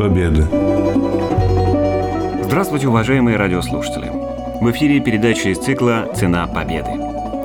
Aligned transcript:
Победы. 0.00 0.46
Здравствуйте, 2.44 2.88
уважаемые 2.88 3.36
радиослушатели. 3.36 4.10
В 4.58 4.70
эфире 4.70 4.98
передача 5.00 5.50
из 5.50 5.58
цикла 5.58 6.08
«Цена 6.14 6.46
победы». 6.46 6.88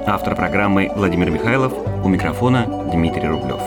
Автор 0.05 0.37
программы 0.37 0.89
Владимир 0.95 1.31
Михайлов, 1.31 1.73
у 2.01 2.07
микрофона 2.07 2.65
Дмитрий 2.93 3.27
Рублев. 3.27 3.59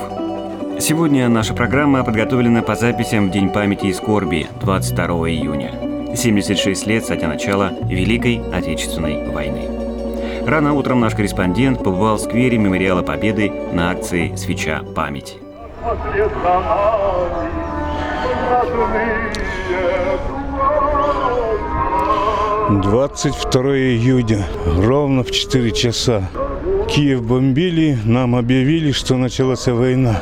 Сегодня 0.80 1.28
наша 1.28 1.52
программа 1.52 2.02
подготовлена 2.02 2.62
по 2.62 2.76
записям 2.76 3.28
в 3.28 3.30
День 3.30 3.50
памяти 3.50 3.88
и 3.88 3.92
скорби 3.92 4.46
22 4.62 5.04
июня. 5.28 6.16
76 6.16 6.86
лет 6.86 7.04
со 7.04 7.14
дня 7.14 7.28
начала 7.28 7.72
Великой 7.82 8.40
Отечественной 8.54 9.30
войны. 9.30 9.68
Рано 10.46 10.72
утром 10.72 11.00
наш 11.00 11.14
корреспондент 11.14 11.84
побывал 11.84 12.16
в 12.16 12.22
сквере 12.22 12.56
Мемориала 12.56 13.02
Победы 13.02 13.52
на 13.70 13.90
акции 13.90 14.34
«Свеча 14.34 14.80
памяти». 14.96 15.34
22 22.82 23.62
июня, 23.76 24.46
ровно 24.78 25.24
в 25.24 25.30
4 25.30 25.70
часа. 25.72 26.30
Киев 26.88 27.22
бомбили, 27.22 27.98
нам 28.04 28.36
объявили, 28.36 28.92
что 28.92 29.16
началась 29.16 29.66
война. 29.66 30.20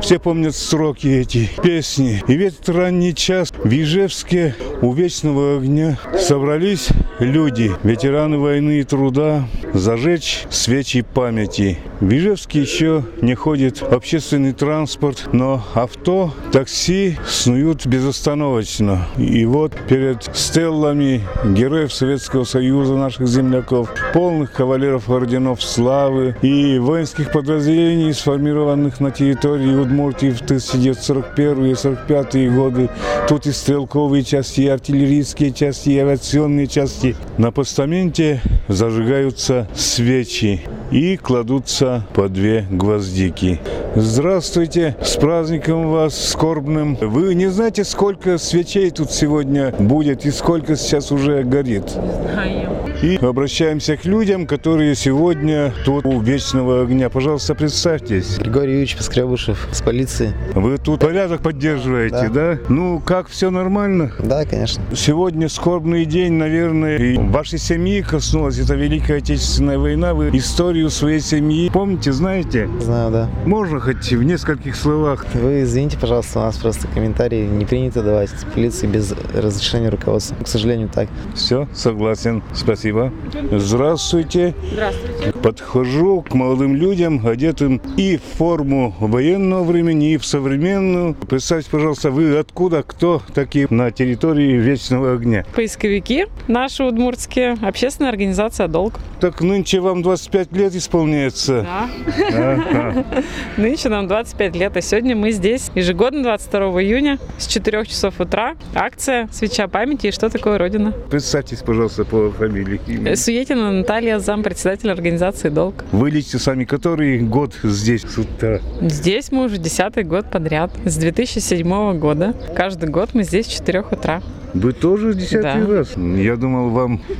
Все 0.00 0.18
помнят 0.18 0.54
строки 0.54 1.08
эти, 1.08 1.48
песни. 1.62 2.22
И 2.28 2.36
в 2.36 2.40
этот 2.40 2.68
ранний 2.68 3.14
час 3.14 3.52
в 3.52 3.68
Ижевске 3.68 4.54
у 4.82 4.92
Вечного 4.92 5.56
огня 5.56 5.98
собрались 6.18 6.88
люди, 7.18 7.72
ветераны 7.82 8.38
войны 8.38 8.80
и 8.80 8.84
труда, 8.84 9.48
зажечь 9.72 10.44
свечи 10.50 11.02
памяти. 11.02 11.78
В 11.98 12.12
Ижевске 12.12 12.60
еще 12.60 13.04
не 13.22 13.34
ходит 13.34 13.82
общественный 13.82 14.52
транспорт, 14.52 15.30
но 15.32 15.64
авто, 15.72 16.30
такси 16.52 17.16
снуют 17.26 17.86
безостановочно. 17.86 19.06
И 19.16 19.46
вот 19.46 19.72
перед 19.88 20.24
стеллами 20.36 21.22
героев 21.46 21.94
Советского 21.94 22.44
Союза, 22.44 22.96
наших 22.96 23.26
земляков, 23.28 23.94
полных 24.12 24.52
кавалеров 24.52 25.08
орденов 25.08 25.62
славы 25.62 26.36
и 26.42 26.78
воинских 26.78 27.32
подразделений, 27.32 28.12
сформированных 28.12 29.00
на 29.00 29.10
территории 29.10 29.74
Удмуртии 29.74 30.32
в 30.32 30.42
1941 30.42 31.64
и 31.64 31.72
1945 31.72 32.54
годы. 32.54 32.90
Тут 33.26 33.46
и 33.46 33.52
стрелковые 33.52 34.22
части, 34.22 34.60
и 34.60 34.68
артиллерийские 34.68 35.50
части, 35.50 35.90
и 35.90 35.98
авиационные 35.98 36.66
части. 36.66 37.16
На 37.38 37.52
постаменте 37.52 38.42
зажигаются 38.68 39.66
свечи 39.74 40.60
и 40.90 41.16
кладутся 41.16 42.06
по 42.14 42.28
две 42.28 42.66
гвоздики. 42.70 43.60
Здравствуйте, 43.98 44.94
с 45.02 45.16
праздником 45.16 45.90
вас 45.90 46.28
скорбным. 46.28 46.96
Вы 47.00 47.34
не 47.34 47.46
знаете, 47.46 47.82
сколько 47.82 48.36
свечей 48.36 48.90
тут 48.90 49.10
сегодня 49.10 49.74
будет 49.78 50.26
и 50.26 50.30
сколько 50.30 50.76
сейчас 50.76 51.10
уже 51.10 51.42
горит? 51.44 51.88
Знаем. 52.32 52.72
И 53.02 53.16
обращаемся 53.16 53.96
к 53.96 54.04
людям, 54.04 54.46
которые 54.46 54.94
сегодня 54.94 55.72
тут 55.86 56.04
у 56.04 56.20
Вечного 56.20 56.82
огня. 56.82 57.08
Пожалуйста, 57.08 57.54
представьтесь. 57.54 58.38
Григорий 58.38 58.72
Юрьевич 58.72 58.96
Поскребышев 58.96 59.66
с 59.72 59.80
полиции. 59.80 60.34
Вы 60.54 60.76
тут 60.76 61.00
порядок 61.00 61.40
поддерживаете, 61.40 62.28
да? 62.28 62.58
Ну, 62.68 63.00
как, 63.00 63.28
все 63.28 63.50
нормально? 63.50 64.12
Да, 64.18 64.44
конечно. 64.44 64.82
Сегодня 64.94 65.48
скорбный 65.48 66.04
день, 66.04 66.34
наверное, 66.34 66.98
и 66.98 67.16
вашей 67.16 67.58
семьи 67.58 68.02
коснулась 68.02 68.58
эта 68.58 68.74
Великая 68.74 69.18
Отечественная 69.18 69.78
война. 69.78 70.12
Вы 70.12 70.28
историю 70.36 70.90
своей 70.90 71.20
семьи 71.20 71.70
помните, 71.70 72.12
знаете? 72.12 72.68
Знаю, 72.80 73.10
да. 73.10 73.30
Можно 73.46 73.80
хоть 73.86 74.12
в 74.12 74.22
нескольких 74.24 74.74
словах? 74.74 75.24
Вы 75.34 75.62
извините, 75.62 75.96
пожалуйста, 75.96 76.40
у 76.40 76.42
нас 76.42 76.56
просто 76.56 76.88
комментарии 76.88 77.46
не 77.46 77.64
принято 77.64 78.02
давать 78.02 78.30
полиции 78.52 78.88
без 78.88 79.12
разрешения 79.12 79.90
руководства. 79.90 80.34
К 80.42 80.48
сожалению, 80.48 80.88
так. 80.88 81.08
Все, 81.36 81.68
согласен. 81.72 82.42
Спасибо. 82.52 83.12
Здравствуйте. 83.52 84.56
Здравствуйте. 84.72 85.32
Подхожу 85.40 86.22
к 86.22 86.34
молодым 86.34 86.74
людям, 86.74 87.24
одетым 87.24 87.80
и 87.96 88.16
в 88.16 88.38
форму 88.38 88.92
военного 88.98 89.62
времени, 89.62 90.14
и 90.14 90.16
в 90.16 90.26
современную. 90.26 91.14
Представьте, 91.14 91.70
пожалуйста, 91.70 92.10
вы 92.10 92.36
откуда, 92.36 92.82
кто 92.82 93.22
такие 93.34 93.68
на 93.70 93.92
территории 93.92 94.56
Вечного 94.56 95.12
огня? 95.12 95.46
Поисковики 95.54 96.26
наши 96.48 96.82
удмуртские, 96.82 97.56
общественная 97.62 98.10
организация 98.10 98.66
«Долг». 98.66 98.94
Так 99.20 99.40
нынче 99.42 99.78
вам 99.78 100.02
25 100.02 100.52
лет 100.56 100.74
исполняется. 100.74 101.62
Да. 101.62 101.88
Ага. 102.34 103.04
Нынче 103.56 103.75
нам 103.84 104.08
25 104.08 104.56
лет, 104.56 104.76
а 104.76 104.80
сегодня 104.80 105.14
мы 105.14 105.30
здесь 105.30 105.70
ежегодно 105.74 106.22
22 106.22 106.82
июня 106.82 107.18
с 107.38 107.46
4 107.46 107.84
часов 107.84 108.18
утра. 108.20 108.56
Акция 108.74 109.28
«Свеча 109.30 109.68
памяти» 109.68 110.08
и 110.08 110.10
что 110.10 110.30
такое 110.30 110.56
Родина. 110.58 110.92
Представьтесь, 111.10 111.58
пожалуйста, 111.58 112.04
по 112.04 112.30
фамилии. 112.30 112.80
Э, 113.06 113.14
Суетина 113.16 113.70
Наталья, 113.70 114.18
зампредседатель 114.18 114.90
организации 114.90 115.50
«Долг». 115.50 115.84
Вы 115.92 116.10
лечите 116.10 116.38
сами 116.38 116.64
который 116.64 117.18
год 117.20 117.54
здесь 117.62 118.02
с 118.02 118.18
утра? 118.18 118.60
Здесь 118.80 119.30
мы 119.30 119.44
уже 119.44 119.58
десятый 119.58 120.04
год 120.04 120.30
подряд, 120.30 120.70
с 120.84 120.96
2007 120.96 121.98
года. 121.98 122.34
Каждый 122.56 122.88
год 122.88 123.10
мы 123.12 123.22
здесь 123.22 123.46
с 123.46 123.50
4 123.50 123.80
утра. 123.90 124.22
Вы 124.56 124.72
тоже 124.72 125.14
десятый 125.14 125.66
Да. 125.66 125.66
раз? 125.66 125.96
Я 125.96 126.36
думал, 126.36 126.70
вам... 126.70 127.00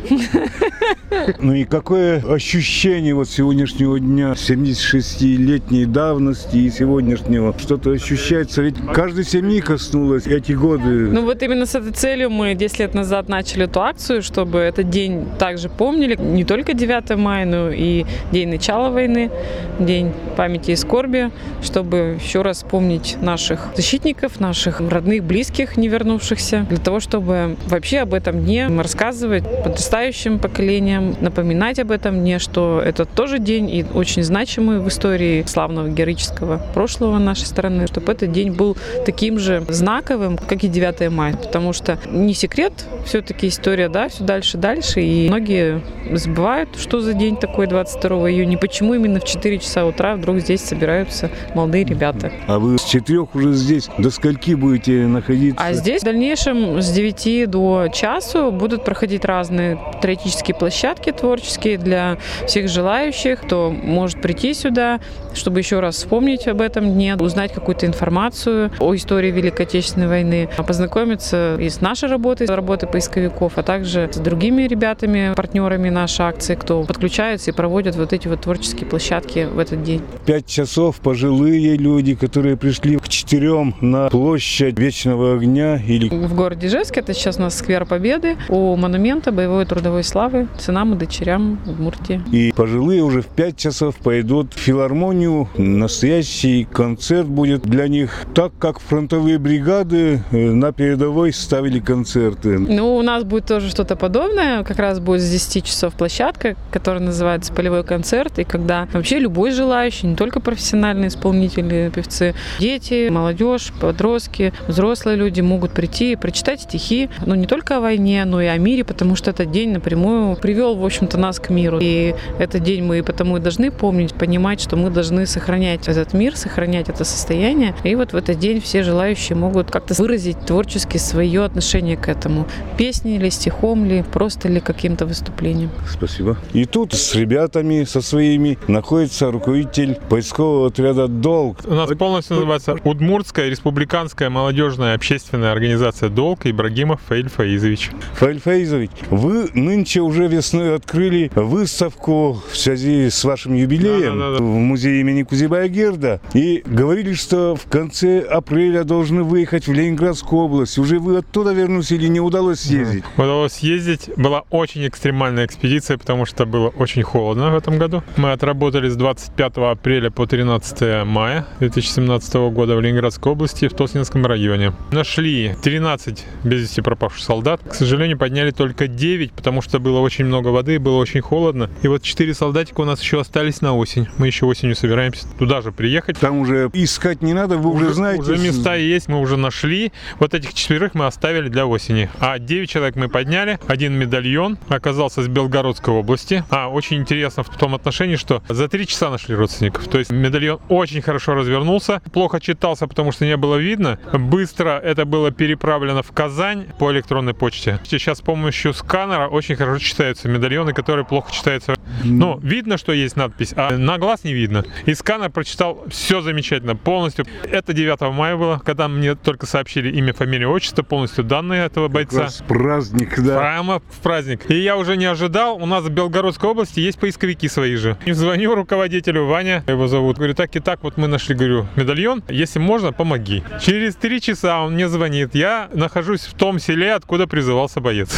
Ну 1.40 1.54
и 1.54 1.64
какое 1.64 2.20
ощущение 2.20 3.14
вот 3.14 3.28
сегодняшнего 3.28 3.98
дня, 3.98 4.32
76-летней 4.32 5.86
давности 5.86 6.56
и 6.56 6.70
сегодняшнего? 6.70 7.54
Что-то 7.58 7.90
ощущается, 7.90 8.60
ведь 8.62 8.74
каждой 8.92 9.24
семьи 9.24 9.60
коснулось 9.60 10.26
эти 10.26 10.52
годы. 10.52 11.08
Ну 11.10 11.22
вот 11.22 11.42
именно 11.42 11.64
с 11.64 11.74
этой 11.74 11.92
целью 11.92 12.30
мы 12.30 12.54
10 12.54 12.78
лет 12.80 12.94
назад 12.94 13.28
начали 13.28 13.64
эту 13.64 13.80
акцию, 13.82 14.22
чтобы 14.22 14.58
этот 14.58 14.90
день 14.90 15.26
также 15.38 15.68
помнили. 15.68 16.16
Не 16.16 16.44
только 16.44 16.74
9 16.74 17.16
мая, 17.16 17.46
но 17.46 17.70
и 17.70 18.04
день 18.32 18.48
начала 18.48 18.90
войны, 18.90 19.30
день 19.78 20.12
памяти 20.36 20.72
и 20.72 20.76
скорби, 20.76 21.30
чтобы 21.62 22.18
еще 22.22 22.42
раз 22.42 22.64
помнить 22.68 23.16
наших 23.22 23.68
защитников, 23.76 24.40
наших 24.40 24.80
родных, 24.80 25.22
близких, 25.24 25.76
не 25.76 25.88
вернувшихся, 25.88 26.66
для 26.68 26.78
того, 26.78 27.00
чтобы 27.00 27.25
вообще 27.26 27.98
об 27.98 28.14
этом 28.14 28.44
дне 28.44 28.68
рассказывать 28.68 29.44
подрастающим 29.64 30.38
поколениям, 30.38 31.16
напоминать 31.20 31.78
об 31.78 31.90
этом 31.90 32.20
дне, 32.20 32.38
что 32.38 32.82
это 32.84 33.04
тоже 33.04 33.38
день 33.38 33.68
и 33.70 33.84
очень 33.94 34.22
значимый 34.22 34.80
в 34.80 34.88
истории 34.88 35.44
славного 35.46 35.88
героического 35.88 36.60
прошлого 36.74 37.18
нашей 37.18 37.46
страны, 37.46 37.86
чтобы 37.86 38.12
этот 38.12 38.32
день 38.32 38.52
был 38.52 38.76
таким 39.04 39.38
же 39.38 39.64
знаковым, 39.68 40.38
как 40.38 40.64
и 40.64 40.68
9 40.68 41.10
мая, 41.10 41.36
потому 41.36 41.72
что 41.72 41.98
не 42.10 42.34
секрет, 42.34 42.72
все-таки 43.04 43.48
история, 43.48 43.88
да, 43.88 44.08
все 44.08 44.24
дальше, 44.24 44.58
дальше, 44.58 45.00
и 45.00 45.28
многие 45.28 45.82
забывают, 46.12 46.70
что 46.78 47.00
за 47.00 47.14
день 47.14 47.36
такой 47.36 47.66
22 47.66 48.30
июня, 48.30 48.58
почему 48.58 48.94
именно 48.94 49.20
в 49.20 49.24
4 49.24 49.58
часа 49.58 49.84
утра 49.86 50.14
вдруг 50.16 50.38
здесь 50.38 50.60
собираются 50.60 51.30
молодые 51.54 51.84
ребята. 51.84 52.32
А 52.46 52.58
вы 52.58 52.78
с 52.78 52.84
четырех 52.84 53.34
уже 53.34 53.52
здесь 53.52 53.88
до 53.98 54.10
скольки 54.10 54.54
будете 54.54 55.06
находиться? 55.06 55.62
А 55.62 55.72
здесь 55.72 56.02
в 56.02 56.04
дальнейшем 56.04 56.80
с 56.80 56.90
9 56.90 57.15
до 57.46 57.88
часу 57.92 58.52
будут 58.52 58.84
проходить 58.84 59.24
разные 59.24 59.78
теоретические 60.00 60.54
площадки 60.54 61.10
творческие 61.12 61.78
для 61.78 62.18
всех 62.46 62.68
желающих, 62.68 63.40
кто 63.42 63.70
может 63.70 64.20
прийти 64.20 64.54
сюда, 64.54 65.00
чтобы 65.34 65.60
еще 65.60 65.80
раз 65.80 65.96
вспомнить 65.96 66.46
об 66.46 66.60
этом 66.60 66.92
дне, 66.92 67.16
узнать 67.16 67.52
какую-то 67.52 67.86
информацию 67.86 68.70
о 68.78 68.94
истории 68.94 69.30
Великой 69.30 69.66
Отечественной 69.66 70.08
войны, 70.08 70.48
познакомиться 70.66 71.56
и 71.58 71.68
с 71.68 71.80
нашей 71.80 72.08
работой, 72.08 72.46
с 72.46 72.50
работой 72.50 72.88
поисковиков, 72.88 73.54
а 73.56 73.62
также 73.62 74.08
с 74.12 74.18
другими 74.18 74.62
ребятами, 74.62 75.32
партнерами 75.34 75.88
нашей 75.88 76.26
акции, 76.26 76.54
кто 76.54 76.82
подключается 76.82 77.50
и 77.50 77.54
проводит 77.54 77.96
вот 77.96 78.12
эти 78.12 78.28
вот 78.28 78.42
творческие 78.42 78.86
площадки 78.86 79.48
в 79.50 79.58
этот 79.58 79.82
день. 79.82 80.02
Пять 80.26 80.46
часов 80.46 80.96
пожилые 80.96 81.76
люди, 81.76 82.14
которые 82.14 82.56
пришли 82.56 82.96
к 83.26 83.28
четырем 83.28 83.74
на 83.80 84.08
площадь 84.08 84.78
Вечного 84.78 85.34
огня 85.34 85.76
или 85.76 86.08
В 86.08 86.34
городе 86.34 86.68
Ижевске, 86.68 87.00
это 87.00 87.12
сейчас 87.12 87.38
у 87.38 87.42
нас 87.42 87.58
сквер 87.58 87.84
Победы, 87.84 88.36
у 88.48 88.76
монумента 88.76 89.32
боевой 89.32 89.66
трудовой 89.66 90.04
славы 90.04 90.46
сынам 90.58 90.94
и 90.94 90.96
дочерям 90.96 91.58
Удмуртии. 91.66 92.22
И 92.30 92.52
пожилые 92.54 93.02
уже 93.02 93.22
в 93.22 93.26
5 93.26 93.56
часов 93.56 93.96
пойдут 93.96 94.54
в 94.54 94.58
филармонию. 94.58 95.48
Настоящий 95.56 96.68
концерт 96.72 97.26
будет 97.26 97.62
для 97.62 97.88
них, 97.88 98.26
так 98.32 98.52
как 98.58 98.78
фронтовые 98.78 99.38
бригады 99.38 100.22
э, 100.30 100.36
на 100.36 100.72
передовой 100.72 101.32
ставили 101.32 101.80
концерты. 101.80 102.58
Ну, 102.58 102.96
у 102.96 103.02
нас 103.02 103.24
будет 103.24 103.46
тоже 103.46 103.70
что-то 103.70 103.96
подобное. 103.96 104.62
Как 104.62 104.78
раз 104.78 105.00
будет 105.00 105.22
с 105.22 105.28
10 105.28 105.64
часов 105.64 105.94
площадка, 105.94 106.54
которая 106.70 107.02
называется 107.02 107.52
«Полевой 107.52 107.82
концерт». 107.82 108.38
И 108.38 108.44
когда 108.44 108.86
вообще 108.92 109.18
любой 109.18 109.50
желающий, 109.50 110.06
не 110.06 110.16
только 110.16 110.38
профессиональные 110.38 111.08
исполнители, 111.08 111.90
певцы, 111.92 112.34
дети, 112.60 113.08
молодежь, 113.16 113.72
подростки, 113.80 114.52
взрослые 114.68 115.16
люди 115.16 115.40
могут 115.40 115.72
прийти 115.72 116.12
и 116.12 116.16
прочитать 116.16 116.60
стихи, 116.60 117.08
ну 117.24 117.34
не 117.34 117.46
только 117.46 117.78
о 117.78 117.80
войне, 117.80 118.24
но 118.24 118.40
и 118.40 118.46
о 118.46 118.58
мире, 118.58 118.84
потому 118.84 119.16
что 119.16 119.30
этот 119.30 119.50
день 119.50 119.70
напрямую 119.72 120.36
привел, 120.36 120.76
в 120.76 120.84
общем-то, 120.84 121.18
нас 121.18 121.38
к 121.38 121.50
миру. 121.50 121.78
И 121.80 122.14
этот 122.38 122.62
день 122.62 122.82
мы 122.84 123.02
потому 123.02 123.36
и 123.36 123.40
должны 123.40 123.70
помнить, 123.70 124.14
понимать, 124.14 124.60
что 124.60 124.76
мы 124.76 124.90
должны 124.90 125.26
сохранять 125.26 125.88
этот 125.88 126.12
мир, 126.12 126.36
сохранять 126.36 126.88
это 126.88 127.04
состояние. 127.04 127.74
И 127.84 127.94
вот 127.94 128.12
в 128.12 128.16
этот 128.16 128.38
день 128.38 128.60
все 128.60 128.82
желающие 128.82 129.36
могут 129.36 129.70
как-то 129.70 129.94
выразить 129.94 130.40
творчески 130.40 130.98
свое 130.98 131.44
отношение 131.44 131.96
к 131.96 132.08
этому. 132.08 132.46
Песней 132.76 133.18
ли, 133.18 133.30
стихом 133.30 133.84
ли, 133.84 134.04
просто 134.12 134.48
ли 134.48 134.60
каким-то 134.60 135.06
выступлением. 135.06 135.70
Спасибо. 135.88 136.36
И 136.52 136.64
тут 136.66 136.92
с 136.92 137.14
ребятами, 137.14 137.84
со 137.84 138.00
своими, 138.00 138.58
находится 138.68 139.30
руководитель 139.30 139.98
поискового 140.08 140.68
отряда 140.68 141.08
«Долг». 141.08 141.58
У 141.64 141.74
нас 141.74 141.90
полностью 141.96 142.36
называется 142.36 142.76
Удмуртская 143.06 143.48
республиканская 143.48 144.30
молодежная 144.30 144.96
общественная 144.96 145.52
организация 145.52 146.08
«Долг» 146.08 146.40
Ибрагимов 146.42 147.00
Фаиль 147.06 147.28
Фаизович. 147.28 147.90
Фаиль 148.14 148.40
Фаизович, 148.40 148.90
вы 149.10 149.48
нынче 149.54 150.00
уже 150.00 150.26
весной 150.26 150.74
открыли 150.74 151.30
выставку 151.36 152.42
в 152.50 152.56
связи 152.56 153.08
с 153.08 153.22
вашим 153.22 153.54
юбилеем 153.54 154.18
Да-да-да. 154.18 154.42
в 154.42 154.46
музее 154.48 155.02
имени 155.02 155.22
Кузибая 155.22 155.68
Герда. 155.68 156.20
И 156.34 156.64
говорили, 156.66 157.12
что 157.12 157.54
в 157.54 157.70
конце 157.70 158.22
апреля 158.22 158.82
должны 158.82 159.22
выехать 159.22 159.68
в 159.68 159.72
Ленинградскую 159.72 160.42
область. 160.42 160.76
Уже 160.76 160.98
вы 160.98 161.18
оттуда 161.18 161.52
вернулись 161.52 161.92
или 161.92 162.08
не 162.08 162.18
удалось 162.18 162.58
съездить? 162.58 163.04
Удалось 163.16 163.52
съездить. 163.52 164.10
Была 164.16 164.42
очень 164.50 164.84
экстремальная 164.88 165.46
экспедиция, 165.46 165.96
потому 165.96 166.26
что 166.26 166.44
было 166.44 166.70
очень 166.70 167.04
холодно 167.04 167.52
в 167.52 167.56
этом 167.56 167.78
году. 167.78 168.02
Мы 168.16 168.32
отработали 168.32 168.88
с 168.88 168.96
25 168.96 169.58
апреля 169.58 170.10
по 170.10 170.26
13 170.26 171.06
мая 171.06 171.46
2017 171.60 172.34
года 172.50 172.74
в 172.74 172.80
Ленинградской 172.96 173.32
области 173.32 173.68
в 173.68 173.74
Тоснинском 173.74 174.24
районе. 174.24 174.72
Нашли 174.90 175.54
13 175.62 176.24
без 176.44 176.62
вести 176.62 176.80
пропавших 176.80 177.22
солдат. 177.22 177.60
К 177.68 177.74
сожалению, 177.74 178.16
подняли 178.16 178.52
только 178.52 178.88
9, 178.88 179.32
потому 179.32 179.60
что 179.60 179.78
было 179.78 180.00
очень 180.00 180.24
много 180.24 180.48
воды, 180.48 180.78
было 180.78 180.96
очень 180.96 181.20
холодно. 181.20 181.68
И 181.82 181.88
вот 181.88 182.02
4 182.02 182.32
солдатика 182.32 182.80
у 182.80 182.84
нас 182.84 183.02
еще 183.02 183.20
остались 183.20 183.60
на 183.60 183.76
осень. 183.76 184.08
Мы 184.16 184.28
еще 184.28 184.46
осенью 184.46 184.76
собираемся 184.76 185.26
туда 185.38 185.60
же 185.60 185.72
приехать. 185.72 186.18
Там 186.18 186.38
уже 186.38 186.70
искать 186.72 187.20
не 187.20 187.34
надо, 187.34 187.58
вы 187.58 187.70
уже, 187.70 187.92
знаете. 187.92 188.22
Уже 188.22 188.38
места 188.38 188.76
есть, 188.76 189.08
мы 189.08 189.20
уже 189.20 189.36
нашли. 189.36 189.92
Вот 190.18 190.32
этих 190.32 190.54
четверых 190.54 190.94
мы 190.94 191.04
оставили 191.04 191.50
для 191.50 191.66
осени. 191.66 192.08
А 192.18 192.38
9 192.38 192.70
человек 192.70 192.96
мы 192.96 193.10
подняли. 193.10 193.58
Один 193.66 193.92
медальон 193.92 194.56
оказался 194.68 195.22
с 195.22 195.28
Белгородской 195.28 195.92
области. 195.92 196.44
А, 196.48 196.70
очень 196.70 196.96
интересно 196.96 197.42
в 197.42 197.50
том 197.58 197.74
отношении, 197.74 198.16
что 198.16 198.42
за 198.48 198.68
3 198.68 198.86
часа 198.86 199.10
нашли 199.10 199.34
родственников. 199.34 199.86
То 199.88 199.98
есть 199.98 200.10
медальон 200.10 200.60
очень 200.70 201.02
хорошо 201.02 201.34
развернулся. 201.34 202.00
Плохо 202.12 202.40
читался, 202.40 202.85
потому 202.86 203.12
что 203.12 203.24
не 203.24 203.36
было 203.36 203.56
видно. 203.56 203.98
Быстро 204.12 204.78
это 204.78 205.04
было 205.04 205.30
переправлено 205.30 206.02
в 206.02 206.12
Казань 206.12 206.66
по 206.78 206.92
электронной 206.92 207.34
почте. 207.34 207.80
Сейчас 207.84 208.18
с 208.18 208.20
помощью 208.20 208.72
сканера 208.74 209.28
очень 209.28 209.56
хорошо 209.56 209.78
читаются 209.78 210.28
медальоны, 210.28 210.72
которые 210.72 211.04
плохо 211.04 211.32
читаются. 211.32 211.74
Ну, 212.04 212.38
видно, 212.42 212.78
что 212.78 212.92
есть 212.92 213.16
надпись, 213.16 213.52
а 213.56 213.76
на 213.76 213.98
глаз 213.98 214.24
не 214.24 214.32
видно. 214.32 214.64
И 214.86 214.94
сканер 214.94 215.30
прочитал 215.30 215.84
все 215.88 216.20
замечательно, 216.20 216.76
полностью. 216.76 217.26
Это 217.44 217.72
9 217.72 218.00
мая 218.12 218.36
было, 218.36 218.60
когда 218.64 218.88
мне 218.88 219.14
только 219.14 219.46
сообщили 219.46 219.90
имя, 219.90 220.12
фамилия, 220.12 220.48
отчество, 220.48 220.82
полностью 220.82 221.24
данные 221.24 221.66
этого 221.66 221.88
бойца. 221.88 222.22
раз 222.22 222.42
праздник, 222.46 223.20
да. 223.20 223.38
Прямо 223.38 223.80
в 223.80 224.00
праздник. 224.02 224.50
И 224.50 224.58
я 224.58 224.76
уже 224.76 224.96
не 224.96 225.06
ожидал. 225.06 225.56
У 225.56 225.66
нас 225.66 225.84
в 225.84 225.90
Белгородской 225.90 226.50
области 226.50 226.80
есть 226.80 226.98
поисковики 226.98 227.48
свои 227.48 227.76
же. 227.76 227.96
И 228.04 228.12
звоню 228.12 228.54
руководителю, 228.54 229.26
Ваня 229.26 229.64
его 229.66 229.88
зовут. 229.88 230.16
Говорю, 230.16 230.34
так 230.34 230.54
и 230.56 230.60
так, 230.60 230.82
вот 230.82 230.96
мы 230.96 231.08
нашли, 231.08 231.34
говорю, 231.34 231.66
медальон. 231.76 232.22
Если 232.28 232.58
можно, 232.58 232.75
помоги. 232.92 233.42
Через 233.60 233.94
три 233.94 234.20
часа 234.20 234.62
он 234.62 234.74
мне 234.74 234.88
звонит. 234.88 235.34
Я 235.34 235.68
нахожусь 235.72 236.22
в 236.22 236.34
том 236.34 236.58
селе, 236.58 236.94
откуда 236.94 237.26
призывался 237.26 237.80
боец. 237.80 238.16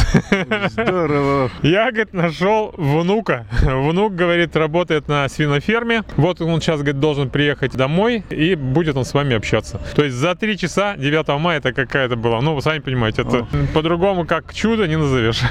Здорово. 0.69 1.49
Я, 1.61 1.91
говорит, 1.91 2.13
нашел 2.13 2.73
внука. 2.77 3.45
Внук, 3.61 4.15
говорит, 4.15 4.55
работает 4.55 5.07
на 5.07 5.27
свиноферме. 5.29 6.03
Вот 6.17 6.41
он 6.41 6.61
сейчас, 6.61 6.79
говорит, 6.81 6.99
должен 6.99 7.29
приехать 7.29 7.73
домой, 7.73 8.23
и 8.29 8.55
будет 8.55 8.97
он 8.97 9.05
с 9.05 9.13
вами 9.13 9.35
общаться. 9.35 9.79
То 9.95 10.03
есть 10.03 10.15
за 10.15 10.35
три 10.35 10.57
часа 10.57 10.95
9 10.97 11.27
мая 11.39 11.59
это 11.59 11.73
какая-то 11.73 12.15
была. 12.15 12.41
Ну, 12.41 12.55
вы 12.55 12.61
сами 12.61 12.79
понимаете, 12.79 13.21
это 13.23 13.47
по-другому 13.73 14.25
как 14.25 14.53
чудо 14.53 14.87
не 14.87 14.97
назовешь. 14.97 15.41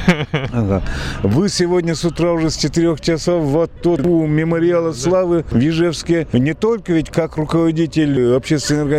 Ага. 0.52 0.82
Вы 1.22 1.48
сегодня 1.48 1.94
с 1.94 2.04
утра 2.04 2.32
уже 2.32 2.50
с 2.50 2.56
4 2.56 2.96
часов 2.96 3.44
вот 3.44 3.70
тут 3.82 4.00
у 4.00 4.26
мемориала 4.26 4.92
славы 4.92 5.44
в 5.50 5.58
Ижевске. 5.58 6.26
Не 6.32 6.54
только 6.54 6.92
ведь 6.92 7.10
как 7.10 7.36
руководитель 7.36 8.34
общественной 8.34 8.82
организации 8.82 8.97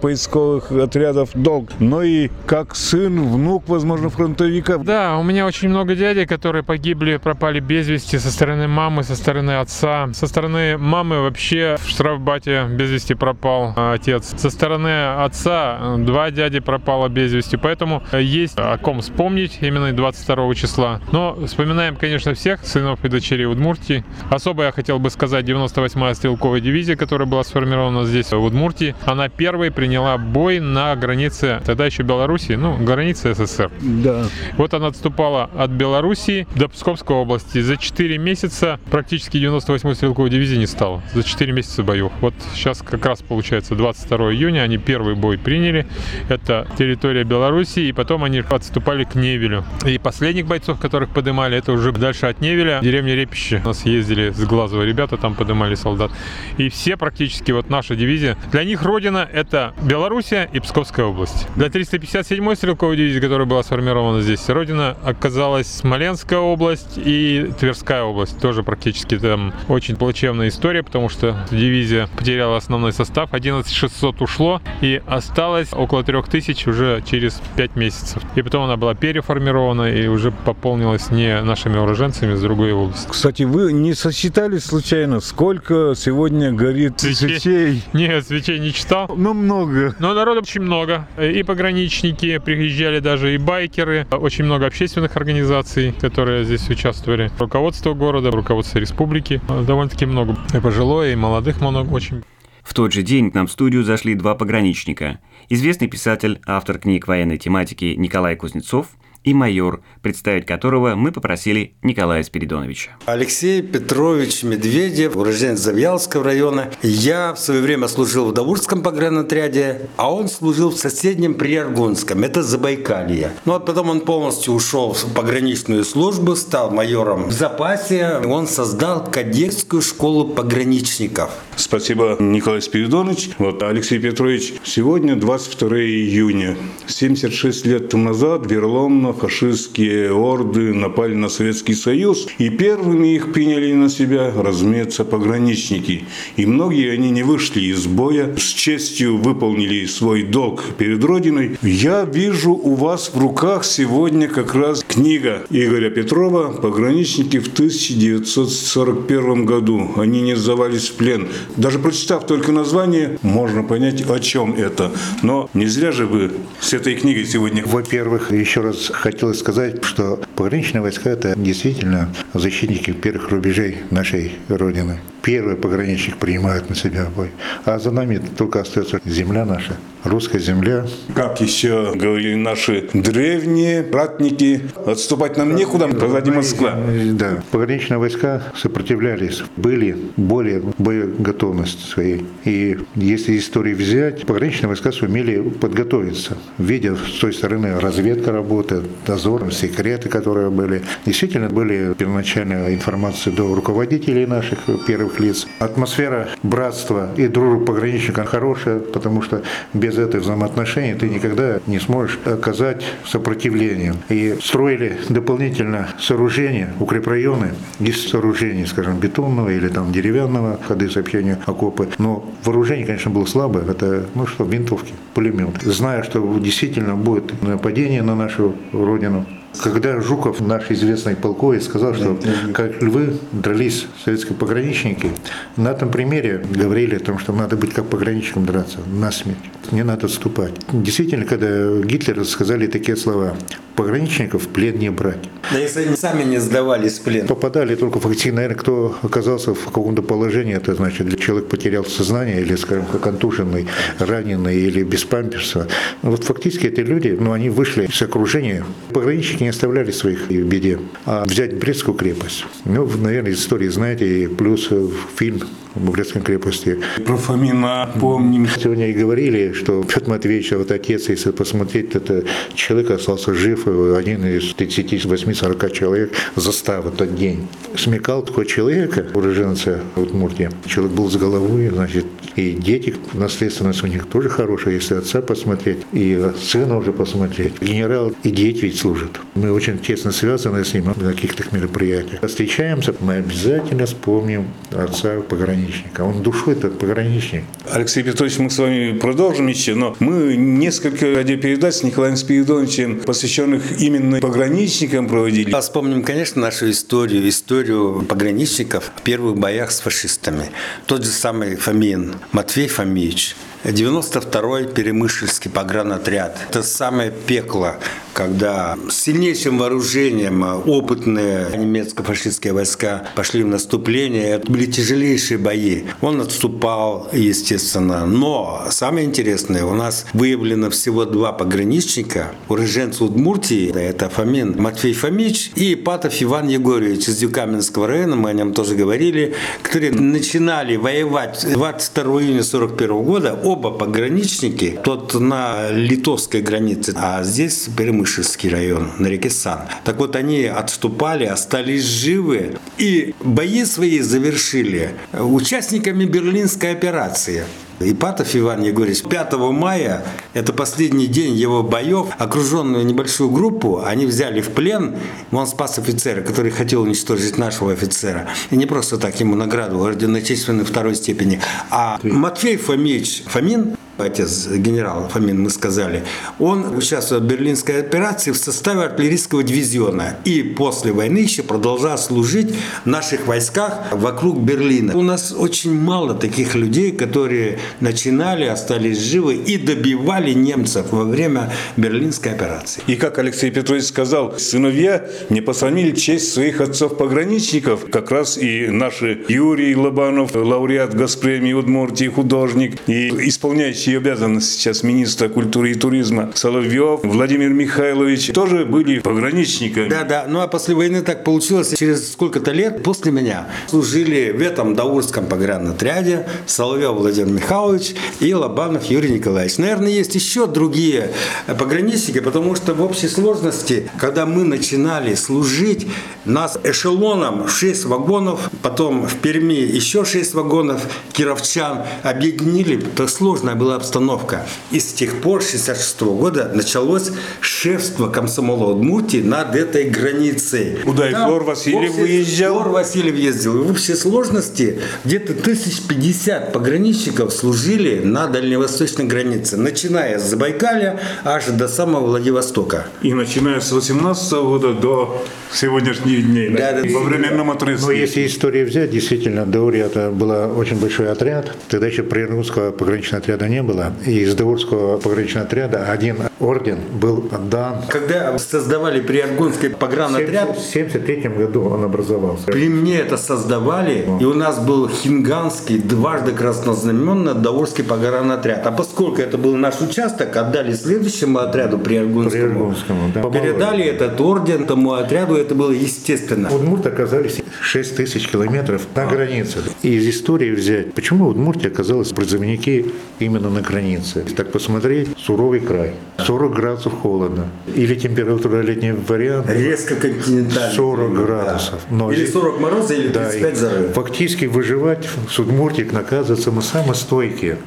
поисковых 0.00 0.70
отрядов 0.70 1.30
«Долг», 1.34 1.70
но 1.78 2.02
и 2.02 2.30
как 2.46 2.74
сын, 2.76 3.22
внук, 3.28 3.64
возможно, 3.68 4.08
фронтовика. 4.08 4.78
Да, 4.78 5.16
у 5.18 5.22
меня 5.22 5.46
очень 5.46 5.68
много 5.68 5.94
дядей, 5.94 6.26
которые 6.26 6.62
погибли, 6.62 7.16
пропали 7.16 7.60
без 7.60 7.88
вести 7.88 8.18
со 8.18 8.30
стороны 8.30 8.68
мамы, 8.68 9.02
со 9.02 9.16
стороны 9.16 9.58
отца. 9.58 10.08
Со 10.12 10.26
стороны 10.26 10.76
мамы 10.78 11.20
вообще 11.20 11.76
в 11.80 11.88
штрафбате 11.88 12.66
без 12.70 12.90
вести 12.90 13.14
пропал 13.14 13.72
а, 13.76 13.94
отец. 13.94 14.34
Со 14.36 14.50
стороны 14.50 15.14
отца 15.14 15.78
э, 15.80 15.96
два 15.98 16.30
дяди 16.30 16.60
пропало 16.60 17.08
без 17.08 17.32
вести. 17.32 17.56
Поэтому 17.56 18.02
э, 18.12 18.22
есть 18.22 18.54
о 18.58 18.76
ком 18.78 19.00
вспомнить 19.00 19.58
именно 19.60 19.92
22 19.92 20.54
числа. 20.54 21.00
Но 21.12 21.36
вспоминаем, 21.46 21.96
конечно, 21.96 22.34
всех 22.34 22.64
сынов 22.64 23.04
и 23.04 23.08
дочерей 23.08 23.46
Удмуртии. 23.46 24.04
Особо 24.30 24.64
я 24.64 24.72
хотел 24.72 24.98
бы 24.98 25.10
сказать 25.10 25.44
98-я 25.44 26.14
стрелковая 26.14 26.60
дивизия, 26.60 26.96
которая 26.96 27.26
была 27.26 27.44
сформирована 27.44 28.04
здесь, 28.04 28.32
в 28.32 28.42
Удмуртии. 28.42 28.94
Она 29.04 29.28
первой 29.36 29.70
приняла 29.70 30.18
бой 30.18 30.60
на 30.60 30.94
границе 30.96 31.60
тогда 31.64 31.86
еще 31.86 32.02
Белоруссии, 32.02 32.54
ну, 32.54 32.76
границе 32.76 33.34
СССР. 33.34 33.70
Да. 33.80 34.24
Вот 34.56 34.74
она 34.74 34.88
отступала 34.88 35.50
от 35.56 35.70
Белоруссии 35.70 36.46
до 36.54 36.68
Псковской 36.68 37.16
области. 37.16 37.60
За 37.60 37.76
4 37.76 38.18
месяца 38.18 38.78
практически 38.90 39.36
98-й 39.38 39.94
стрелковой 39.94 40.30
дивизии 40.30 40.56
не 40.56 40.66
стало. 40.66 41.02
За 41.12 41.22
4 41.22 41.52
месяца 41.52 41.82
боев. 41.82 42.12
Вот 42.20 42.34
сейчас 42.54 42.82
как 42.82 43.04
раз 43.06 43.22
получается 43.22 43.74
22 43.74 44.32
июня 44.32 44.60
они 44.60 44.78
первый 44.78 45.14
бой 45.14 45.38
приняли. 45.38 45.86
Это 46.28 46.66
территория 46.78 47.24
Белоруссии. 47.24 47.86
И 47.88 47.92
потом 47.92 48.24
они 48.24 48.42
отступали 48.48 49.04
к 49.04 49.14
Невелю. 49.14 49.64
И 49.86 49.98
последних 49.98 50.46
бойцов, 50.46 50.78
которых 50.80 51.10
поднимали, 51.10 51.56
это 51.56 51.72
уже 51.72 51.92
дальше 51.92 52.26
от 52.26 52.40
Невеля. 52.40 52.80
Деревня 52.82 53.14
Репище. 53.14 53.60
У 53.64 53.68
нас 53.68 53.84
ездили 53.86 54.30
с 54.30 54.44
Глазова 54.44 54.82
ребята, 54.82 55.16
там 55.16 55.34
поднимали 55.34 55.74
солдат. 55.74 56.10
И 56.58 56.68
все 56.68 56.96
практически, 56.96 57.52
вот 57.52 57.70
наша 57.70 57.96
дивизия, 57.96 58.36
для 58.52 58.64
них 58.64 58.82
родина 58.82 59.13
это 59.18 59.74
Белоруссия 59.82 60.48
и 60.52 60.60
Псковская 60.60 61.06
область. 61.06 61.46
Для 61.56 61.68
357-й 61.68 62.56
стрелковой 62.56 62.96
дивизии, 62.96 63.20
которая 63.20 63.46
была 63.46 63.62
сформирована 63.62 64.22
здесь, 64.22 64.48
родина 64.48 64.96
оказалась 65.04 65.66
Смоленская 65.66 66.38
область 66.38 66.96
и 66.96 67.50
Тверская 67.58 68.02
область. 68.02 68.38
Тоже 68.40 68.62
практически 68.62 69.18
там 69.18 69.52
очень 69.68 69.96
плачевная 69.96 70.48
история, 70.48 70.82
потому 70.82 71.08
что 71.08 71.36
дивизия 71.50 72.08
потеряла 72.16 72.56
основной 72.56 72.92
состав, 72.92 73.32
11 73.32 73.72
600 73.72 74.22
ушло 74.22 74.60
и 74.80 75.02
осталось 75.06 75.72
около 75.72 76.02
3000 76.02 76.68
уже 76.68 77.02
через 77.06 77.40
5 77.56 77.76
месяцев. 77.76 78.22
И 78.34 78.42
потом 78.42 78.64
она 78.64 78.76
была 78.76 78.94
переформирована 78.94 79.92
и 79.92 80.06
уже 80.06 80.30
пополнилась 80.30 81.10
не 81.10 81.40
нашими 81.42 81.78
уроженцами 81.78 82.34
с 82.34 82.40
другой 82.40 82.72
области. 82.72 83.08
Кстати, 83.08 83.42
вы 83.42 83.72
не 83.72 83.94
сосчитали 83.94 84.58
случайно, 84.58 85.20
сколько 85.20 85.94
сегодня 85.96 86.52
горит 86.52 87.00
Свечей. 87.00 87.40
свечей? 87.40 87.82
Нет, 87.92 88.26
свечей 88.26 88.58
не 88.58 88.72
читал. 88.72 89.03
Ну, 89.08 89.34
много. 89.34 89.94
Но 89.98 90.14
народу 90.14 90.40
очень 90.40 90.60
много. 90.62 91.08
И 91.20 91.42
пограничники 91.42 92.38
приезжали, 92.38 93.00
даже 93.00 93.34
и 93.34 93.38
байкеры. 93.38 94.06
Очень 94.10 94.44
много 94.44 94.66
общественных 94.66 95.16
организаций, 95.16 95.92
которые 95.92 96.44
здесь 96.44 96.68
участвовали. 96.68 97.30
Руководство 97.38 97.94
города, 97.94 98.30
руководство 98.30 98.78
республики. 98.78 99.40
Довольно-таки 99.48 100.06
много. 100.06 100.36
И 100.52 100.60
пожилое, 100.60 101.12
и 101.12 101.16
молодых 101.16 101.60
много 101.60 101.78
очень. 101.90 102.22
В 102.62 102.72
тот 102.72 102.92
же 102.92 103.02
день 103.02 103.30
к 103.30 103.34
нам 103.34 103.46
в 103.46 103.52
студию 103.52 103.84
зашли 103.84 104.14
два 104.14 104.34
пограничника. 104.34 105.18
Известный 105.50 105.86
писатель, 105.86 106.40
автор 106.46 106.78
книг 106.78 107.06
военной 107.06 107.36
тематики 107.36 107.94
Николай 107.96 108.36
Кузнецов 108.36 108.88
и 109.24 109.32
майор, 109.32 109.82
представить 110.02 110.46
которого 110.46 110.94
мы 110.94 111.10
попросили 111.10 111.74
Николая 111.82 112.22
Спиридоновича. 112.22 112.90
Алексей 113.06 113.62
Петрович 113.62 114.42
Медведев, 114.42 115.16
уроженец 115.16 115.58
Завьялского 115.58 116.24
района. 116.24 116.70
Я 116.82 117.32
в 117.32 117.38
свое 117.38 117.62
время 117.62 117.88
служил 117.88 118.26
в 118.26 118.32
Давурском 118.32 118.82
погранотряде, 118.82 119.88
а 119.96 120.12
он 120.12 120.28
служил 120.28 120.70
в 120.70 120.76
соседнем 120.76 121.34
Приаргунском, 121.34 122.22
это 122.22 122.42
Забайкалье. 122.42 123.32
Ну 123.46 123.54
а 123.54 123.60
потом 123.60 123.88
он 123.88 124.02
полностью 124.02 124.52
ушел 124.52 124.92
в 124.92 125.14
пограничную 125.14 125.84
службу, 125.84 126.36
стал 126.36 126.70
майором 126.70 127.28
в 127.28 127.32
запасе. 127.32 128.20
Он 128.26 128.46
создал 128.46 129.10
кадетскую 129.10 129.80
школу 129.80 130.28
пограничников. 130.28 131.30
Спасибо, 131.56 132.16
Николай 132.20 132.60
Спиридонович. 132.60 133.30
Вот 133.38 133.62
Алексей 133.62 133.98
Петрович, 133.98 134.54
сегодня 134.64 135.16
22 135.16 135.68
июня. 135.78 136.56
76 136.86 137.64
лет 137.66 137.92
назад 137.94 138.50
вероломно 138.50 139.13
фашистские 139.14 140.12
орды 140.12 140.74
напали 140.74 141.14
на 141.14 141.28
Советский 141.28 141.74
Союз, 141.74 142.26
и 142.38 142.50
первыми 142.50 143.14
их 143.14 143.32
приняли 143.32 143.72
на 143.72 143.88
себя, 143.88 144.32
разумеется, 144.36 145.04
пограничники. 145.04 146.04
И 146.36 146.46
многие 146.46 146.90
они 146.92 147.10
не 147.10 147.22
вышли 147.22 147.60
из 147.60 147.86
боя, 147.86 148.34
с 148.36 148.42
честью 148.42 149.16
выполнили 149.16 149.86
свой 149.86 150.22
долг 150.22 150.62
перед 150.78 151.04
Родиной. 151.04 151.58
Я 151.62 152.04
вижу 152.04 152.52
у 152.52 152.74
вас 152.74 153.10
в 153.14 153.18
руках 153.18 153.64
сегодня 153.64 154.28
как 154.28 154.54
раз 154.54 154.84
книга 154.86 155.44
Игоря 155.50 155.90
Петрова 155.90 156.52
«Пограничники 156.52 157.38
в 157.38 157.48
1941 157.52 159.44
году». 159.44 159.90
Они 159.96 160.20
не 160.22 160.36
сдавались 160.36 160.88
в 160.88 160.94
плен. 160.94 161.28
Даже 161.56 161.78
прочитав 161.78 162.26
только 162.26 162.52
название, 162.52 163.18
можно 163.22 163.62
понять, 163.62 164.02
о 164.08 164.18
чем 164.20 164.54
это. 164.54 164.92
Но 165.22 165.48
не 165.54 165.66
зря 165.66 165.92
же 165.92 166.06
вы 166.06 166.32
с 166.60 166.72
этой 166.72 166.94
книгой 166.94 167.24
сегодня. 167.26 167.64
Во-первых, 167.64 168.32
еще 168.32 168.60
раз 168.60 168.90
хотелось 169.04 169.38
сказать, 169.38 169.84
что 169.84 170.18
пограничные 170.34 170.80
войска– 170.80 171.10
это 171.10 171.34
действительно 171.36 172.08
защитники 172.34 172.92
первых 172.92 173.30
рубежей 173.30 173.78
нашей 173.90 174.32
Родины. 174.48 174.98
Первый 175.22 175.56
пограничник 175.56 176.18
принимает 176.18 176.68
на 176.68 176.76
себя 176.76 177.06
бой. 177.16 177.30
А 177.64 177.78
за 177.78 177.90
нами 177.90 178.20
только 178.36 178.60
остается 178.60 179.00
земля 179.06 179.46
наша, 179.46 179.76
русская 180.04 180.38
земля. 180.38 180.84
Как 181.14 181.40
еще 181.40 181.92
говорили 181.94 182.34
наши 182.34 182.90
древние 182.92 183.86
ратники, 183.90 184.60
отступать 184.86 185.38
нам 185.38 185.56
некуда, 185.56 185.88
позади 185.88 186.30
Москва. 186.30 186.78
Да, 187.12 187.42
пограничные 187.50 187.96
войска 187.96 188.42
сопротивлялись, 188.54 189.42
были 189.56 189.96
более 190.18 190.62
боеготовность 190.76 191.88
своей. 191.88 192.26
И 192.44 192.76
если 192.94 193.38
историю 193.38 193.76
взять, 193.76 194.26
пограничные 194.26 194.68
войска 194.68 194.92
сумели 194.92 195.40
подготовиться, 195.40 196.36
видя 196.58 196.96
с 196.96 197.18
той 197.18 197.32
стороны 197.32 197.80
разведка 197.80 198.30
работает, 198.30 198.84
дозор, 199.06 199.50
секреты, 199.54 200.10
которые 200.10 200.50
были. 200.50 200.82
Действительно 201.06 201.48
были 201.48 201.94
первоначальная 202.24 202.74
информация 202.74 203.32
до 203.32 203.54
руководителей 203.54 204.26
наших 204.26 204.58
первых 204.86 205.20
лиц. 205.20 205.46
Атмосфера 205.58 206.28
братства 206.42 207.10
и 207.16 207.28
дружбы 207.28 207.64
пограничника 207.66 208.24
хорошая, 208.24 208.78
потому 208.78 209.22
что 209.22 209.42
без 209.74 209.98
этой 209.98 210.20
взаимоотношений 210.20 210.94
ты 210.94 211.08
никогда 211.08 211.60
не 211.66 211.78
сможешь 211.78 212.18
оказать 212.24 212.84
сопротивление. 213.06 213.94
И 214.08 214.36
строили 214.42 214.96
дополнительно 215.08 215.88
сооружения, 216.00 216.72
укрепрайоны 216.80 217.50
из 217.78 218.08
сооружений, 218.08 218.66
скажем, 218.66 218.98
бетонного 218.98 219.50
или 219.50 219.68
там 219.68 219.92
деревянного, 219.92 220.58
ходы 220.66 220.88
сообщения, 220.90 221.38
окопы. 221.46 221.88
Но 221.98 222.24
вооружение, 222.44 222.86
конечно, 222.86 223.10
было 223.10 223.26
слабое. 223.26 223.64
Это, 223.70 224.06
ну 224.14 224.26
что, 224.26 224.44
винтовки, 224.44 224.94
пулемет. 225.12 225.62
Зная, 225.62 226.02
что 226.02 226.38
действительно 226.38 226.96
будет 226.96 227.42
нападение 227.42 228.02
на 228.02 228.14
нашу 228.14 228.54
родину, 228.72 229.26
когда 229.62 230.00
Жуков, 230.00 230.40
наш 230.40 230.70
известный 230.70 231.16
полковец, 231.16 231.64
сказал, 231.64 231.94
что 231.94 232.18
как 232.52 232.82
львы 232.82 233.16
дрались 233.32 233.86
советские 234.04 234.36
пограничники, 234.36 235.10
на 235.56 235.68
этом 235.68 235.90
примере 235.90 236.44
говорили 236.50 236.96
о 236.96 237.00
том, 237.00 237.18
что 237.18 237.32
надо 237.32 237.56
быть 237.56 237.72
как 237.72 237.86
пограничником 237.86 238.46
драться, 238.46 238.78
насмерть, 238.86 239.38
не 239.70 239.82
надо 239.82 240.06
отступать. 240.06 240.54
Действительно, 240.72 241.24
когда 241.24 241.80
Гитлер 241.80 242.24
сказали 242.24 242.66
такие 242.66 242.96
слова, 242.96 243.36
пограничников 243.76 244.44
в 244.44 244.48
плен 244.48 244.78
не 244.78 244.90
брать. 244.90 245.18
Да 245.52 245.58
если 245.58 245.82
они 245.82 245.96
сами 245.96 246.24
не 246.24 246.38
сдавались 246.38 246.98
в 246.98 247.02
плен. 247.02 247.26
Попадали 247.26 247.74
только 247.74 248.00
фактически, 248.00 248.30
наверное, 248.30 248.56
кто 248.56 248.96
оказался 249.02 249.54
в 249.54 249.64
каком-то 249.64 250.02
положении, 250.02 250.54
это 250.54 250.74
значит, 250.74 251.18
человек 251.20 251.48
потерял 251.48 251.84
сознание 251.84 252.40
или, 252.40 252.56
скажем, 252.56 252.86
контуженный, 252.86 253.66
раненый 253.98 254.56
или 254.56 254.82
без 254.82 255.04
памперса. 255.04 255.68
Вот 256.02 256.24
фактически 256.24 256.66
эти 256.66 256.80
люди, 256.80 257.16
ну, 257.18 257.32
они 257.32 257.50
вышли 257.50 257.86
из 257.86 258.02
окружения. 258.02 258.64
Пограничники 258.92 259.43
не 259.44 259.50
оставляли 259.50 259.90
своих 259.90 260.30
в 260.30 260.46
беде. 260.46 260.80
А 261.04 261.24
взять 261.24 261.58
Брестскую 261.58 261.96
крепость, 261.96 262.46
ну, 262.64 262.86
наверное, 262.86 263.32
из 263.32 263.40
истории 263.40 263.68
знаете, 263.68 264.24
и 264.24 264.26
плюс 264.26 264.70
фильм 265.16 265.40
в 265.40 265.63
Брестской 265.74 266.22
крепости. 266.22 266.78
Про 267.04 267.16
Фомина 267.16 267.90
помним. 268.00 268.46
Сегодня 268.48 268.90
и 268.90 268.92
говорили, 268.92 269.52
что 269.52 269.82
Петр 269.82 270.08
Матвеевич, 270.08 270.52
вот 270.52 270.70
отец, 270.70 271.08
если 271.08 271.30
посмотреть, 271.30 271.94
это 271.94 272.24
человек 272.54 272.90
остался 272.90 273.34
жив, 273.34 273.66
один 273.66 274.24
из 274.24 274.54
38-40 274.54 275.70
человек 275.72 276.12
застал 276.36 276.82
в 276.82 276.88
этот 276.88 277.16
день. 277.16 277.48
Смекал 277.76 278.22
такого 278.22 278.46
человека, 278.46 279.06
уроженца 279.14 279.80
Удмуртии. 279.96 280.50
Человек 280.66 280.92
был 280.94 281.10
с 281.10 281.16
головой, 281.16 281.68
значит, 281.68 282.06
и 282.36 282.52
дети, 282.52 282.94
наследственность 283.12 283.82
у 283.82 283.86
них 283.86 284.06
тоже 284.06 284.28
хорошая, 284.28 284.74
если 284.74 284.94
отца 284.94 285.22
посмотреть, 285.22 285.78
и 285.92 286.20
сына 286.40 286.76
уже 286.78 286.92
посмотреть. 286.92 287.60
Генерал 287.60 288.12
и 288.22 288.30
дети 288.30 288.62
ведь 288.62 288.78
служат. 288.78 289.20
Мы 289.34 289.52
очень 289.52 289.78
тесно 289.78 290.12
связаны 290.12 290.64
с 290.64 290.74
ним 290.74 290.86
на 290.86 291.12
каких-то 291.12 291.44
мероприятиях. 291.52 292.20
Встречаемся, 292.26 292.94
мы 293.00 293.14
обязательно 293.14 293.86
вспомним 293.86 294.46
отца 294.70 295.20
пограничника. 295.20 295.63
Он 295.98 296.22
душой 296.22 296.54
этот 296.54 296.78
пограничник. 296.78 297.44
Алексей 297.70 298.02
Петрович, 298.02 298.38
мы 298.38 298.50
с 298.50 298.58
вами 298.58 298.98
продолжим 298.98 299.46
еще, 299.46 299.74
но 299.74 299.96
мы 300.00 300.36
несколько 300.36 301.14
радиопередач 301.14 301.74
с 301.74 301.82
Николаем 301.82 302.16
Спиридоновичем, 302.16 303.00
посвященных 303.00 303.80
именно 303.80 304.20
пограничникам, 304.20 305.08
проводили. 305.08 305.50
А 305.50 305.60
вспомним, 305.60 306.02
конечно, 306.02 306.40
нашу 306.40 306.70
историю, 306.70 307.28
историю 307.28 308.04
пограничников 308.08 308.92
в 308.96 309.02
первых 309.02 309.36
боях 309.36 309.70
с 309.70 309.80
фашистами. 309.80 310.50
Тот 310.86 311.04
же 311.04 311.10
самый 311.10 311.56
Фомин, 311.56 312.14
Матвей 312.32 312.68
Фомич, 312.68 313.36
92-й 313.64 314.66
Перемышльский 314.68 315.50
погранотряд. 315.50 316.38
Это 316.50 316.62
самое 316.62 317.10
пекло, 317.10 317.76
когда 318.12 318.76
с 318.88 318.94
сильнейшим 318.94 319.58
вооружением 319.58 320.42
опытные 320.42 321.48
немецко-фашистские 321.56 322.52
войска 322.52 323.08
пошли 323.14 323.42
в 323.42 323.46
наступление. 323.46 324.30
Это 324.30 324.50
были 324.50 324.66
тяжелейшие 324.66 325.38
бои. 325.38 325.84
Он 326.00 326.20
отступал, 326.20 327.08
естественно. 327.12 328.06
Но 328.06 328.66
самое 328.70 329.06
интересное, 329.06 329.64
у 329.64 329.74
нас 329.74 330.06
выявлено 330.12 330.70
всего 330.70 331.04
два 331.04 331.32
пограничника. 331.32 332.32
Уроженцы 332.48 333.04
Удмуртии, 333.04 333.72
это 333.74 334.08
Фомин 334.08 334.60
Матвей 334.60 334.92
Фомич 334.92 335.50
и 335.54 335.74
Патов 335.74 336.14
Иван 336.20 336.48
Егорович 336.48 337.08
из 337.08 337.16
Дюкаменского 337.16 337.86
района, 337.86 338.16
мы 338.16 338.30
о 338.30 338.32
нем 338.32 338.52
тоже 338.52 338.74
говорили, 338.74 339.34
которые 339.62 339.92
начинали 339.92 340.76
воевать 340.76 341.46
22 341.50 342.22
июня 342.22 342.42
41 342.42 343.02
года 343.02 343.34
оба 343.54 343.70
пограничники, 343.70 344.78
тот 344.82 345.14
на 345.14 345.70
литовской 345.70 346.42
границе, 346.42 346.92
а 346.96 347.22
здесь 347.22 347.68
Перемышльский 347.76 348.50
район, 348.50 348.90
на 348.98 349.06
реке 349.06 349.30
Сан. 349.30 349.60
Так 349.84 349.98
вот, 349.98 350.16
они 350.16 350.44
отступали, 350.44 351.24
остались 351.24 351.84
живы 351.84 352.56
и 352.78 353.14
бои 353.20 353.64
свои 353.64 354.00
завершили 354.00 354.90
участниками 355.12 356.04
Берлинской 356.04 356.72
операции. 356.72 357.44
Ипатов 357.90 358.34
Иван 358.34 358.62
Егорович 358.62 359.02
5 359.02 359.32
мая, 359.52 360.04
это 360.32 360.52
последний 360.52 361.06
день 361.06 361.34
его 361.34 361.62
боев, 361.62 362.08
окруженную 362.18 362.84
небольшую 362.84 363.30
группу, 363.30 363.82
они 363.84 364.06
взяли 364.06 364.40
в 364.40 364.50
плен, 364.50 364.96
он 365.30 365.46
спас 365.46 365.78
офицера, 365.78 366.22
который 366.22 366.50
хотел 366.50 366.82
уничтожить 366.82 367.38
нашего 367.38 367.72
офицера. 367.72 368.28
И 368.50 368.56
не 368.56 368.66
просто 368.66 368.98
так 368.98 369.18
ему 369.20 369.36
награду, 369.36 369.80
орден 369.80 370.14
Отечественной 370.16 370.64
второй 370.64 370.94
степени. 370.94 371.40
А 371.70 371.98
Матвей 372.02 372.56
Фомич 372.56 373.22
Фомин, 373.26 373.76
отец 373.98 374.48
генерала 374.48 375.08
Фомин, 375.08 375.40
мы 375.40 375.50
сказали, 375.50 376.02
он 376.38 376.76
участвовал 376.76 377.22
в 377.22 377.26
Берлинской 377.26 377.80
операции 377.80 378.30
в 378.30 378.36
составе 378.36 378.82
артиллерийского 378.82 379.42
дивизиона. 379.42 380.16
И 380.24 380.42
после 380.42 380.92
войны 380.92 381.18
еще 381.18 381.42
продолжал 381.42 381.98
служить 381.98 382.54
в 382.84 382.86
наших 382.86 383.26
войсках 383.26 383.92
вокруг 383.92 384.38
Берлина. 384.40 384.96
У 384.96 385.02
нас 385.02 385.32
очень 385.36 385.78
мало 385.78 386.14
таких 386.14 386.54
людей, 386.54 386.92
которые 386.92 387.58
начинали, 387.80 388.44
остались 388.44 388.98
живы 388.98 389.36
и 389.36 389.56
добивали 389.56 390.32
немцев 390.32 390.86
во 390.90 391.04
время 391.04 391.52
Берлинской 391.76 392.32
операции. 392.32 392.82
И 392.86 392.96
как 392.96 393.18
Алексей 393.18 393.50
Петрович 393.50 393.84
сказал, 393.84 394.38
сыновья 394.38 395.04
не 395.30 395.40
посрамили 395.40 395.92
честь 395.92 396.32
своих 396.32 396.60
отцов-пограничников. 396.60 397.90
Как 397.90 398.10
раз 398.10 398.38
и 398.38 398.68
наши 398.68 399.24
Юрий 399.28 399.76
Лобанов, 399.76 400.34
лауреат 400.34 400.94
Госпремии 400.94 401.52
Удмуртии, 401.52 402.06
художник 402.06 402.76
и 402.86 403.08
исполняющий 403.28 403.83
исполняющий 403.84 403.96
обязанности 403.96 404.58
сейчас 404.58 404.82
министра 404.82 405.28
культуры 405.28 405.72
и 405.72 405.74
туризма 405.74 406.30
Соловьев, 406.34 407.00
Владимир 407.02 407.50
Михайлович 407.50 408.32
тоже 408.32 408.64
были 408.64 409.00
пограничниками. 409.00 409.88
Да, 409.88 410.04
да. 410.04 410.24
Ну 410.28 410.40
а 410.40 410.48
после 410.48 410.74
войны 410.74 411.02
так 411.02 411.24
получилось, 411.24 411.74
через 411.76 412.12
сколько-то 412.12 412.52
лет 412.52 412.82
после 412.82 413.12
меня 413.12 413.48
служили 413.68 414.32
в 414.32 414.40
этом 414.40 414.74
Даурском 414.74 415.26
погранотряде 415.26 416.26
Соловьев 416.46 416.92
Владимир 416.92 417.32
Михайлович 417.32 417.94
и 418.20 418.32
Лобанов 418.34 418.84
Юрий 418.84 419.10
Николаевич. 419.10 419.58
Наверное, 419.58 419.90
есть 419.90 420.14
еще 420.14 420.46
другие 420.46 421.10
пограничники, 421.46 422.20
потому 422.20 422.54
что 422.56 422.74
в 422.74 422.82
общей 422.82 423.08
сложности, 423.08 423.90
когда 423.98 424.26
мы 424.26 424.44
начинали 424.44 425.14
служить, 425.14 425.86
нас 426.24 426.58
эшелоном 426.64 427.48
6 427.48 427.84
вагонов, 427.84 428.50
потом 428.62 429.06
в 429.06 429.14
Перми 429.16 429.54
еще 429.54 430.04
6 430.04 430.34
вагонов 430.34 430.80
кировчан 431.12 431.84
объединили. 432.02 432.78
Это 432.78 433.08
сложная 433.08 433.54
была 433.54 433.73
обстановка. 433.76 434.46
И 434.70 434.80
с 434.80 434.92
тех 434.92 435.20
пор, 435.20 435.42
с 435.42 435.50
66 435.50 436.00
года, 436.02 436.50
началось 436.54 437.10
шефство 437.40 438.08
комсомола 438.08 438.72
Удмуртии 438.72 439.18
над 439.22 439.54
этой 439.54 439.84
границей. 439.90 440.78
Куда 440.84 441.08
и 441.08 441.12
Там 441.12 441.28
Флор 441.28 441.44
Васильев 441.44 441.90
общей- 441.90 442.00
выезжал? 442.00 442.54
Флор 442.54 442.68
Васильев 442.70 443.16
ездил. 443.16 443.60
И 443.62 443.64
в 443.66 443.70
общей 443.70 443.94
сложности 443.94 444.80
где-то 445.04 445.34
1050 445.34 446.52
пограничников 446.52 447.32
служили 447.32 448.00
на 448.00 448.26
дальневосточной 448.26 449.04
границе, 449.06 449.56
начиная 449.56 450.18
с 450.18 450.22
Забайкалья 450.24 451.00
аж 451.24 451.46
до 451.46 451.68
самого 451.68 452.06
Владивостока. 452.06 452.86
И 453.02 453.12
начиная 453.12 453.60
с 453.60 453.72
18 453.72 454.32
года 454.44 454.72
до 454.72 455.24
сегодняшних 455.52 456.26
дней, 456.26 456.48
Да, 456.50 456.72
да. 456.72 456.82
во 456.92 457.00
временном 457.00 457.50
отрезке. 457.50 457.86
Но 457.86 457.92
если 457.92 458.26
историю 458.26 458.66
взять, 458.66 458.90
действительно, 458.90 459.46
Даурия 459.46 459.86
это 459.86 460.10
был 460.10 460.30
очень 460.58 460.76
большой 460.80 461.10
отряд. 461.10 461.52
Тогда 461.68 461.86
еще 461.86 462.02
прирусского 462.02 462.70
пограничного 462.72 463.22
отряда 463.22 463.48
не 463.48 463.62
было. 463.66 463.92
И 464.06 464.20
из 464.20 464.34
Даурского 464.34 464.98
пограничного 464.98 465.46
отряда 465.46 465.90
один 465.90 466.16
орден 466.40 466.78
был 466.92 467.28
отдан. 467.32 467.82
Когда 467.88 468.36
создавали 468.38 469.00
Приаргунский 469.00 469.68
В 469.68 469.76
погранотряд, 469.76 470.50
1973 470.50 471.30
году 471.30 471.62
он 471.64 471.84
образовался. 471.84 472.46
При 472.46 472.68
мне 472.68 472.98
это 472.98 473.16
создавали, 473.16 474.06
и 474.20 474.24
у 474.24 474.34
нас 474.34 474.58
был 474.58 474.88
хинганский, 474.88 475.78
дважды 475.78 476.32
краснознаменный 476.32 477.34
Даурский 477.34 477.84
погранотряд. 477.84 478.66
А 478.66 478.72
поскольку 478.72 479.20
это 479.20 479.38
был 479.38 479.56
наш 479.56 479.80
участок, 479.80 480.36
отдали 480.36 480.74
следующему 480.74 481.38
отряду 481.38 481.78
Приаргунскому. 481.78 482.30
Приаргунскому, 482.30 483.12
да. 483.14 483.22
Передали 483.30 483.84
этот 483.84 484.20
орден 484.20 484.66
тому 484.66 484.92
отряду, 484.92 485.34
это 485.36 485.54
было 485.54 485.70
естественно. 485.70 486.54
Удмурты 486.54 486.88
оказались 486.88 487.42
6 487.60 487.96
тысяч 487.96 488.28
километров 488.28 488.86
на 488.94 489.06
границе. 489.06 489.58
И 489.82 489.94
из 489.94 490.08
истории 490.08 490.52
взять, 490.52 490.92
почему 490.94 491.26
Удмуртия 491.28 491.70
оказалась 491.70 492.10
призывники 492.10 492.86
именно 493.18 493.50
на 493.54 493.60
границе. 493.62 494.20
Если 494.24 494.34
так 494.34 494.52
посмотреть, 494.52 495.08
суровый 495.18 495.60
край. 495.60 495.92
40 496.18 496.52
градусов 496.54 496.92
холодно. 497.00 497.44
Или 497.74 497.94
температура 497.94 498.60
летний 498.62 498.92
вариант 498.92 499.48
Резко 499.48 499.94
континентальный. 499.96 500.74
40 500.76 500.98
климат, 501.10 501.16
да. 501.16 501.24
градусов. 501.44 501.80
Но 501.90 502.10
или 502.12 502.18
здесь- 502.20 502.32
40 502.32 502.60
мороза, 502.60 502.94
или 502.94 503.08
Да, 503.08 503.24
35 503.30 503.52
и 503.56 503.60
жары. 503.60 503.88
фактически 503.94 504.44
выживать 504.46 505.08
с 505.30 505.38
Удмуртией, 505.38 505.88
оказывается, 505.96 506.50
мы 506.50 506.62
самые 506.62 506.94
стойкие. 506.94 507.58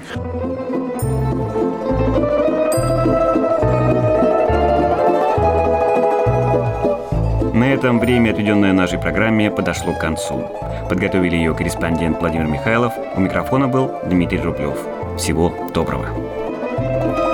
На 7.54 7.74
этом 7.74 8.00
время, 8.00 8.32
отведенное 8.32 8.74
нашей 8.74 9.00
программе, 9.00 9.50
подошло 9.50 9.94
к 9.94 10.00
концу. 10.00 10.48
Подготовили 10.90 11.36
ее 11.36 11.54
корреспондент 11.56 12.20
Владимир 12.20 12.46
Михайлов. 12.48 12.94
У 13.16 13.20
микрофона 13.20 13.68
был 13.68 13.92
Дмитрий 14.08 14.40
Рублев. 14.40 14.78
Всего 15.18 15.52
доброго. 15.74 17.27